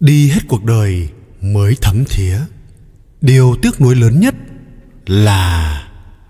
[0.00, 1.08] đi hết cuộc đời
[1.40, 2.38] mới thấm thía.
[3.20, 4.34] Điều tiếc nuối lớn nhất
[5.06, 5.82] là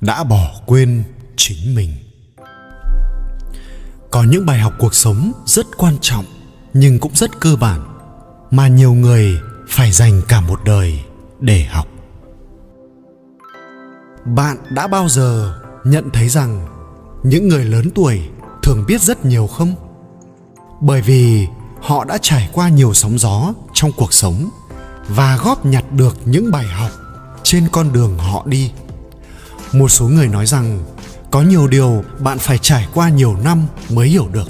[0.00, 1.04] đã bỏ quên
[1.36, 1.90] chính mình.
[4.10, 6.24] Có những bài học cuộc sống rất quan trọng,
[6.74, 7.80] nhưng cũng rất cơ bản,
[8.50, 11.00] mà nhiều người phải dành cả một đời
[11.40, 11.86] để học.
[14.24, 16.66] Bạn đã bao giờ nhận thấy rằng
[17.22, 18.20] những người lớn tuổi
[18.62, 19.74] thường biết rất nhiều không?
[20.80, 21.46] Bởi vì
[21.80, 24.50] họ đã trải qua nhiều sóng gió trong cuộc sống
[25.08, 26.90] và góp nhặt được những bài học
[27.42, 28.70] trên con đường họ đi.
[29.72, 30.84] Một số người nói rằng,
[31.30, 34.48] có nhiều điều bạn phải trải qua nhiều năm mới hiểu được,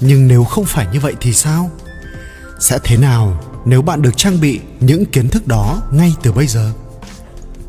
[0.00, 1.70] nhưng nếu không phải như vậy thì sao?
[2.60, 6.46] Sẽ thế nào nếu bạn được trang bị những kiến thức đó ngay từ bây
[6.46, 6.72] giờ?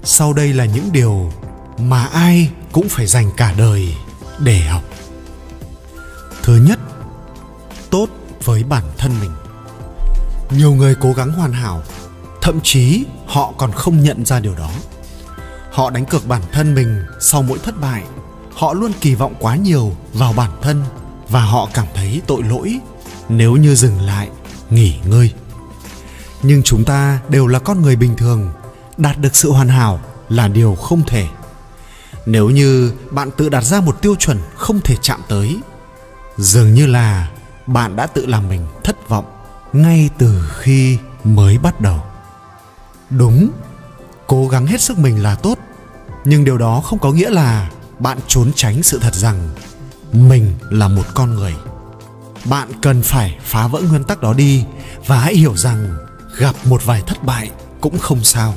[0.04, 1.34] Sau đây là những điều
[1.80, 3.96] mà ai cũng phải dành cả đời
[4.40, 4.84] để học.
[6.44, 6.80] Thứ nhất
[8.70, 9.32] bản thân mình.
[10.51, 11.84] Nhiều người cố gắng hoàn hảo,
[12.41, 14.71] thậm chí họ còn không nhận ra điều đó.
[15.71, 18.04] Họ đánh cược bản thân mình sau mỗi thất bại,
[18.54, 20.84] họ luôn kỳ vọng quá nhiều vào bản thân
[21.29, 22.79] và họ cảm thấy tội lỗi
[23.29, 24.29] nếu như dừng lại,
[24.70, 25.34] nghỉ ngơi.
[26.43, 28.54] Nhưng chúng ta đều là con người bình thường,
[28.98, 31.27] đạt được sự hoàn hảo là điều không thể.
[32.26, 35.59] Nếu như bạn tự đặt ra một tiêu chuẩn không thể chạm tới,
[36.37, 37.29] dường như là
[37.68, 39.26] bạn đã tự làm mình thất vọng
[39.73, 42.04] ngay từ khi mới bắt đầu.
[43.09, 43.49] Đúng,
[44.27, 45.57] cố gắng hết sức mình là tốt,
[46.26, 49.49] nhưng điều đó không có nghĩa là bạn trốn tránh sự thật rằng
[50.12, 51.55] mình là một con người.
[52.46, 54.65] Bạn cần phải phá vỡ nguyên tắc đó đi
[55.05, 55.98] và hãy hiểu rằng
[56.37, 58.54] gặp một vài thất bại cũng không sao.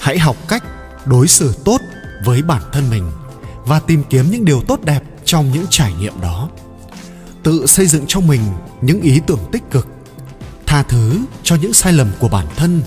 [0.00, 0.64] Hãy học cách
[1.04, 1.80] đối xử tốt
[2.24, 3.10] với bản thân mình
[3.64, 6.48] và tìm kiếm những điều tốt đẹp trong những trải nghiệm đó
[7.48, 8.40] tự xây dựng cho mình
[8.80, 9.88] những ý tưởng tích cực,
[10.66, 12.82] tha thứ cho những sai lầm của bản thân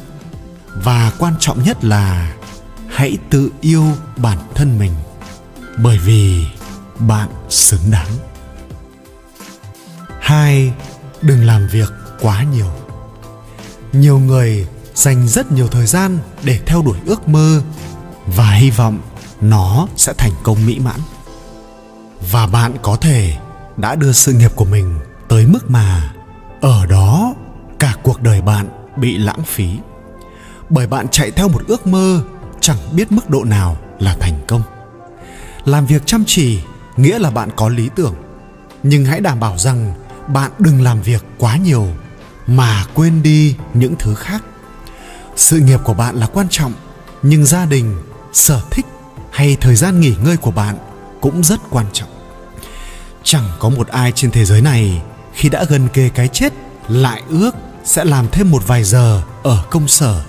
[0.83, 2.33] và quan trọng nhất là
[2.87, 3.83] hãy tự yêu
[4.17, 4.91] bản thân mình
[5.77, 6.45] bởi vì
[6.99, 8.07] bạn xứng đáng.
[10.19, 10.73] Hai,
[11.21, 11.89] đừng làm việc
[12.19, 12.71] quá nhiều.
[13.91, 17.61] Nhiều người dành rất nhiều thời gian để theo đuổi ước mơ
[18.27, 18.99] và hy vọng
[19.41, 20.99] nó sẽ thành công mỹ mãn.
[22.31, 23.37] Và bạn có thể
[23.81, 26.13] đã đưa sự nghiệp của mình tới mức mà
[26.61, 27.33] ở đó
[27.79, 29.69] cả cuộc đời bạn bị lãng phí.
[30.69, 32.21] Bởi bạn chạy theo một ước mơ
[32.59, 34.61] chẳng biết mức độ nào là thành công.
[35.65, 36.59] Làm việc chăm chỉ
[36.97, 38.15] nghĩa là bạn có lý tưởng.
[38.83, 39.93] Nhưng hãy đảm bảo rằng
[40.27, 41.87] bạn đừng làm việc quá nhiều
[42.47, 44.43] mà quên đi những thứ khác.
[45.35, 46.73] Sự nghiệp của bạn là quan trọng,
[47.21, 48.01] nhưng gia đình,
[48.33, 48.85] sở thích
[49.31, 50.77] hay thời gian nghỉ ngơi của bạn
[51.21, 52.20] cũng rất quan trọng
[53.23, 55.01] chẳng có một ai trên thế giới này
[55.33, 56.53] khi đã gần kề cái chết,
[56.87, 57.51] lại ước
[57.83, 60.23] sẽ làm thêm một vài giờ ở công sở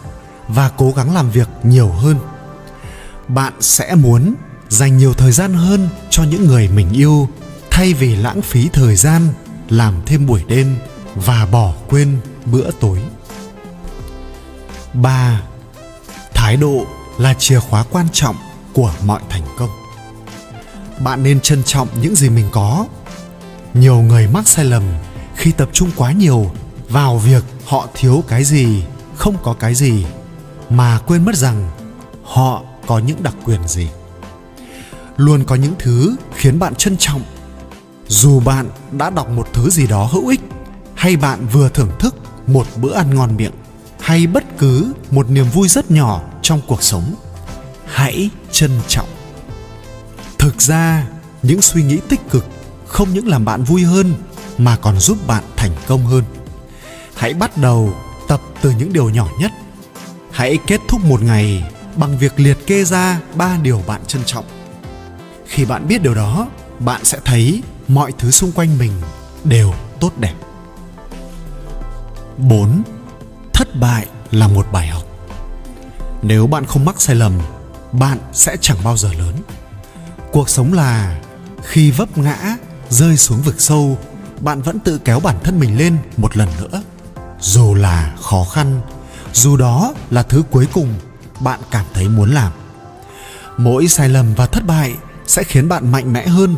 [0.48, 2.18] và cố gắng làm việc nhiều hơn
[3.28, 4.34] bạn sẽ muốn
[4.68, 7.28] dành nhiều thời gian hơn cho những người mình yêu,
[7.70, 9.28] thay vì lãng phí thời gian
[9.68, 10.76] làm thêm buổi đêm
[11.14, 12.98] và bỏ quên bữa tối
[14.92, 15.42] 3.
[16.34, 16.86] Thái độ
[17.18, 18.36] là chìa khóa quan trọng
[18.72, 19.70] của mọi thành công.
[21.04, 22.86] Bạn nên trân trọng những gì mình có.
[23.74, 24.82] Nhiều người mắc sai lầm
[25.36, 26.50] khi tập trung quá nhiều
[26.88, 28.84] vào việc họ thiếu cái gì,
[29.16, 30.04] không có cái gì
[30.70, 31.70] mà quên mất rằng
[32.24, 33.88] họ có những đặc quyền gì.
[35.16, 37.22] Luôn có những thứ khiến bạn trân trọng.
[38.08, 40.40] Dù bạn đã đọc một thứ gì đó hữu ích
[40.94, 42.14] hay bạn vừa thưởng thức
[42.46, 43.52] một bữa ăn ngon miệng
[44.00, 47.14] hay bất cứ một niềm vui rất nhỏ trong cuộc sống
[47.86, 49.08] hãy trân trọng
[50.42, 51.06] thực ra
[51.42, 52.46] những suy nghĩ tích cực
[52.86, 54.14] không những làm bạn vui hơn
[54.58, 56.24] mà còn giúp bạn thành công hơn
[57.14, 57.94] hãy bắt đầu
[58.28, 59.52] tập từ những điều nhỏ nhất
[60.30, 64.44] hãy kết thúc một ngày bằng việc liệt kê ra ba điều bạn trân trọng
[65.46, 68.92] khi bạn biết điều đó bạn sẽ thấy mọi thứ xung quanh mình
[69.44, 70.34] đều tốt đẹp
[72.38, 72.82] 4.
[73.52, 75.02] Thất bại là một bài học.
[76.22, 77.32] Nếu bạn không mắc sai lầm,
[77.92, 79.34] bạn sẽ chẳng bao giờ lớn.
[80.32, 81.20] Cuộc sống là
[81.62, 82.56] khi vấp ngã,
[82.88, 83.98] rơi xuống vực sâu,
[84.40, 86.82] bạn vẫn tự kéo bản thân mình lên một lần nữa.
[87.40, 88.80] Dù là khó khăn,
[89.32, 90.94] dù đó là thứ cuối cùng
[91.40, 92.52] bạn cảm thấy muốn làm.
[93.56, 94.94] Mỗi sai lầm và thất bại
[95.26, 96.56] sẽ khiến bạn mạnh mẽ hơn.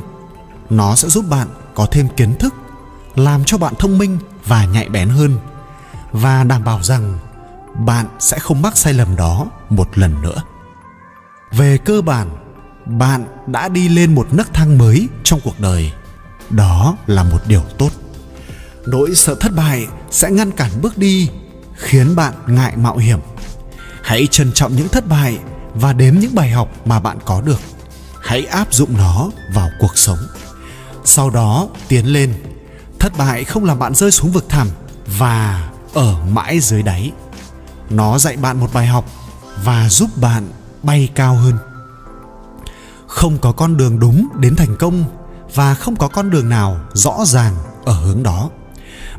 [0.71, 2.55] Nó sẽ giúp bạn có thêm kiến thức,
[3.15, 5.39] làm cho bạn thông minh và nhạy bén hơn
[6.13, 7.19] và đảm bảo rằng
[7.75, 10.43] bạn sẽ không mắc sai lầm đó một lần nữa
[11.53, 12.44] về cơ bản
[12.87, 15.93] bạn đã đi lên một nấc thang mới trong cuộc đời.
[16.51, 17.91] Đó là một điều tốt.
[18.87, 21.31] Nỗi sợ thất bại sẽ ngăn cản bước đi,
[21.75, 23.19] khiến bạn ngại mạo hiểm.
[24.03, 25.39] Hãy trân trọng những thất bại
[25.75, 27.61] và đếm những bài học mà bạn có được.
[28.21, 30.19] Hãy áp dụng nó vào cuộc sống.
[31.05, 32.35] Sau đó tiến lên.
[32.99, 34.69] Thất bại không làm bạn rơi xuống vực thẳm
[35.19, 37.13] và ở mãi dưới đáy.
[37.91, 39.05] Nó dạy bạn một bài học
[39.65, 40.49] và giúp bạn
[40.83, 41.59] bay cao hơn
[43.15, 45.05] không có con đường đúng đến thành công
[45.55, 48.51] và không có con đường nào rõ ràng ở hướng đó.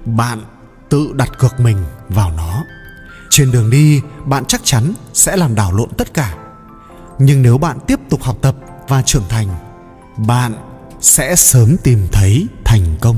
[0.06, 0.42] Bạn
[0.90, 1.78] tự đặt cược mình
[2.10, 2.64] vào nó.
[3.30, 6.36] Trên đường đi, bạn chắc chắn sẽ làm đảo lộn tất cả.
[7.20, 8.56] Nhưng nếu bạn tiếp tục học tập
[8.88, 9.48] và trưởng thành,
[10.18, 10.54] bạn
[11.02, 13.18] sẽ sớm tìm thấy thành công.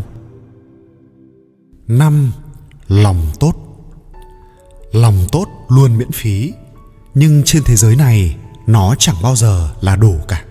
[1.87, 2.31] Năm,
[2.87, 3.53] lòng tốt.
[4.91, 6.53] Lòng tốt luôn miễn phí,
[7.13, 8.35] nhưng trên thế giới này
[8.67, 10.43] nó chẳng bao giờ là đủ cả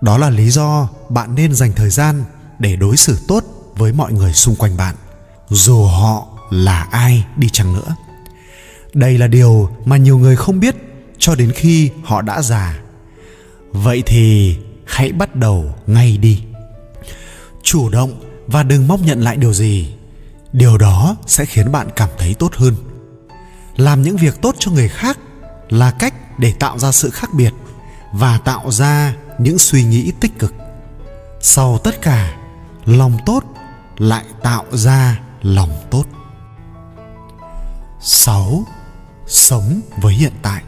[0.00, 2.24] đó là lý do bạn nên dành thời gian
[2.58, 3.44] để đối xử tốt
[3.76, 4.94] với mọi người xung quanh bạn,
[5.48, 7.96] dù họ là ai đi chăng nữa.
[8.94, 10.76] Đây là điều mà nhiều người không biết
[11.18, 12.78] cho đến khi họ đã già.
[13.72, 14.56] Vậy thì
[14.86, 16.42] hãy bắt đầu ngay đi.
[17.62, 19.94] Chủ động và đừng mong nhận lại điều gì.
[20.52, 22.74] Điều đó sẽ khiến bạn cảm thấy tốt hơn.
[23.76, 25.18] Làm những việc tốt cho người khác
[25.68, 27.52] là cách để tạo ra sự khác biệt
[28.12, 30.54] và tạo ra những suy nghĩ tích cực
[31.40, 32.36] sau tất cả
[32.84, 33.42] lòng tốt
[33.98, 36.04] lại tạo ra lòng tốt
[38.00, 38.64] 6.
[39.26, 40.62] Sống với hiện tại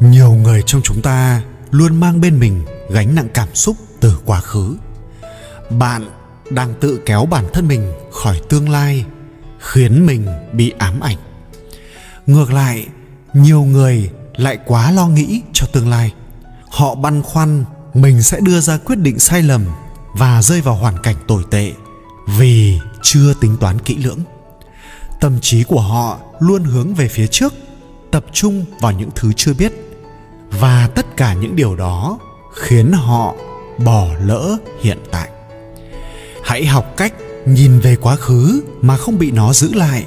[0.00, 4.40] Nhiều người trong chúng ta luôn mang bên mình gánh nặng cảm xúc từ quá
[4.40, 4.76] khứ.
[5.70, 6.10] Bạn
[6.50, 9.04] đang tự kéo bản thân mình khỏi tương lai,
[9.58, 11.16] khiến mình bị ám ảnh.
[12.26, 12.86] Ngược lại,
[13.34, 16.12] nhiều người lại quá lo nghĩ cho tương lai.
[16.72, 17.64] Họ băn khoăn
[17.94, 19.66] mình sẽ đưa ra quyết định sai lầm
[20.14, 21.72] và rơi vào hoàn cảnh tồi tệ
[22.38, 24.18] vì chưa tính toán kỹ lưỡng.
[25.20, 27.54] Tâm trí của họ luôn hướng về phía trước,
[28.10, 29.72] tập trung vào những thứ chưa biết.
[30.50, 32.18] Và tất cả những điều đó
[32.54, 33.34] khiến họ
[33.84, 35.28] bỏ lỡ hiện tại.
[36.44, 37.12] Hãy học cách
[37.46, 40.04] nhìn về quá khứ mà không bị nó giữ lại,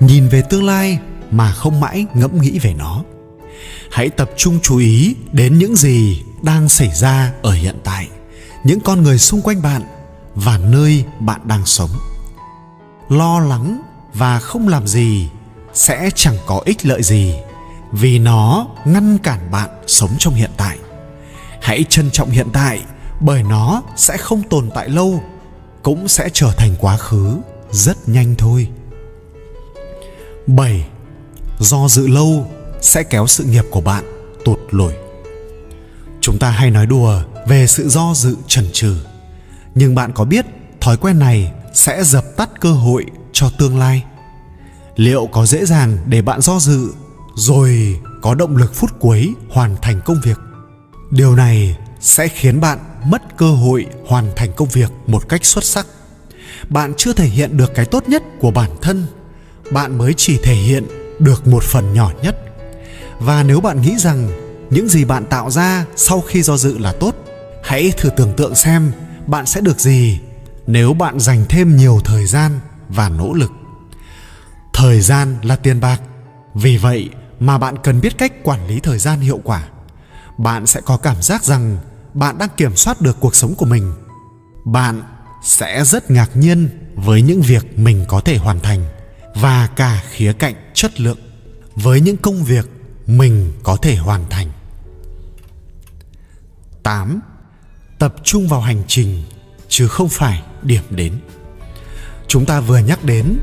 [0.00, 0.98] nhìn về tương lai
[1.30, 3.02] mà không mãi ngẫm nghĩ về nó
[3.90, 8.08] hãy tập trung chú ý đến những gì đang xảy ra ở hiện tại,
[8.64, 9.82] những con người xung quanh bạn
[10.34, 11.90] và nơi bạn đang sống
[13.08, 13.82] lo lắng
[14.14, 15.28] và không làm gì
[15.74, 17.34] sẽ chẳng có ích lợi gì
[17.92, 20.78] vì nó ngăn cản bạn sống trong hiện tại
[21.60, 22.82] hãy trân trọng hiện tại,
[23.20, 25.22] bởi nó sẽ không tồn tại lâu,
[25.82, 27.36] cũng sẽ trở thành quá khứ
[27.70, 28.68] rất nhanh thôi
[30.46, 30.86] 7.
[31.58, 32.46] Do dự lâu
[32.80, 34.04] sẽ kéo sự nghiệp của bạn
[34.44, 34.92] tụt lùi.
[36.20, 38.96] Chúng ta hay nói đùa về sự do dự chần chừ,
[39.74, 40.46] nhưng bạn có biết
[40.80, 44.04] thói quen này sẽ dập tắt cơ hội cho tương lai?
[44.96, 46.92] Liệu có dễ dàng để bạn do dự
[47.34, 50.38] rồi có động lực phút cuối hoàn thành công việc?
[51.10, 55.64] Điều này sẽ khiến bạn mất cơ hội hoàn thành công việc một cách xuất
[55.64, 55.86] sắc.
[56.68, 59.06] Bạn chưa thể hiện được cái tốt nhất của bản thân
[59.70, 60.86] bạn mới chỉ thể hiện
[61.18, 62.49] được một phần nhỏ nhất
[63.20, 64.30] và nếu bạn nghĩ rằng
[64.70, 67.14] những gì bạn tạo ra sau khi do dự là tốt,
[67.64, 68.92] hãy thử tưởng tượng xem
[69.26, 70.20] bạn sẽ được gì
[70.66, 73.52] nếu bạn dành thêm nhiều thời gian và nỗ lực.
[74.72, 76.00] Thời gian là tiền bạc,
[76.54, 77.10] vì vậy
[77.40, 79.68] mà bạn cần biết cách quản lý thời gian hiệu quả.
[80.38, 81.78] Bạn sẽ có cảm giác rằng
[82.14, 83.92] bạn đang kiểm soát được cuộc sống của mình.
[84.64, 85.02] Bạn
[85.44, 88.84] sẽ rất ngạc nhiên với những việc mình có thể hoàn thành
[89.34, 91.18] và cả khía cạnh chất lượng.
[91.74, 92.79] Với những công việc
[93.18, 94.46] mình có thể hoàn thành
[96.82, 97.20] 8.
[97.98, 99.22] Tập trung vào hành trình,
[99.68, 101.12] chứ không phải điểm đến.
[102.28, 103.38] Chúng ta vừa nhắc đến,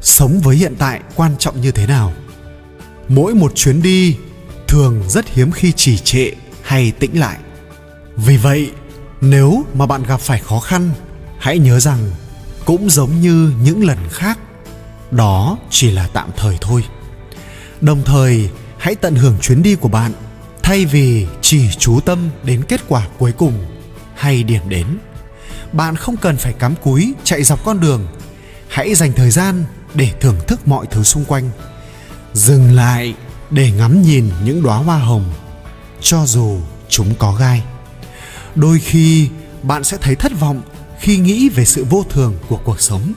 [0.00, 2.12] sống với hiện tại quan trọng như thế nào
[3.08, 4.16] mỗi một chuyến đi
[4.68, 6.30] thường rất hiếm khi trì trệ
[6.62, 7.38] hay tĩnh lại
[8.16, 8.72] vì vậy,
[9.20, 10.90] nếu mà bạn gặp phải khó khăn,
[11.38, 12.10] hãy nhớ rằng
[12.64, 14.38] cũng giống như những lần khác,
[15.10, 16.84] đó chỉ là tạm thời thôi
[17.80, 18.50] đồng thời
[18.80, 20.12] hãy tận hưởng chuyến đi của bạn,
[20.62, 23.66] thay vì chỉ chú tâm đến kết quả cuối cùng
[24.14, 24.86] hay điểm đến.
[25.72, 28.06] Bạn không cần phải cắm cúi chạy dọc con đường.
[28.68, 31.50] Hãy dành thời gian để thưởng thức mọi thứ xung quanh.
[32.34, 33.14] Dừng lại
[33.50, 35.24] để ngắm nhìn những đóa hoa hồng,
[36.00, 36.58] cho dù
[36.88, 37.62] chúng có gai.
[38.54, 39.28] Đôi khi,
[39.62, 40.62] bạn sẽ thấy thất vọng
[41.00, 43.12] khi nghĩ về sự vô thường của cuộc sống,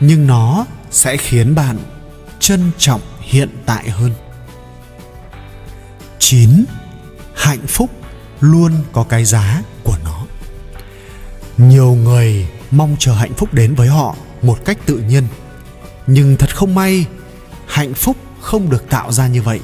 [0.00, 1.78] nhưng nó sẽ khiến bạn
[2.40, 4.10] trân trọng hiện tại hơn.
[6.22, 6.64] 9.
[7.34, 7.90] Hạnh phúc
[8.40, 10.26] luôn có cái giá của nó.
[11.58, 15.24] Nhiều người mong chờ hạnh phúc đến với họ một cách tự nhiên,
[16.06, 17.06] nhưng thật không may,
[17.66, 19.60] hạnh phúc không được tạo ra như vậy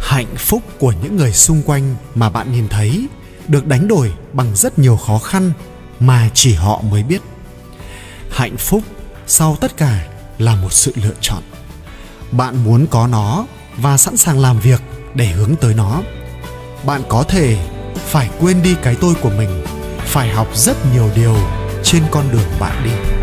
[0.00, 3.06] hạnh phúc của những người xung quanh mà bạn nhìn thấy
[3.48, 5.52] được đánh đổi bằng rất nhiều khó khăn
[6.00, 7.22] mà chỉ họ mới biết
[8.30, 8.82] hạnh phúc
[9.26, 10.06] sau tất cả
[10.38, 11.42] là một sự lựa chọn
[12.30, 13.46] bạn muốn có nó
[13.76, 14.82] và sẵn sàng làm việc
[15.16, 16.02] để hướng tới nó.
[16.86, 17.56] Bạn có thể
[17.96, 19.64] phải quên đi cái tôi của mình,
[19.98, 21.36] phải học rất nhiều điều
[21.82, 23.15] trên con đường bạn đi.